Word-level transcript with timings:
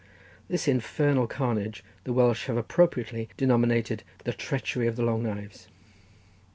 This 0.47 0.67
infernal 0.67 1.27
carnage 1.27 1.83
the 2.05 2.11
Welsh 2.11 2.47
have 2.47 2.57
appropriately 2.57 3.29
denominated 3.37 4.01
the 4.23 4.33
treachery 4.33 4.87
of 4.87 4.95
the 4.95 5.03
long 5.03 5.21
knives. 5.21 5.67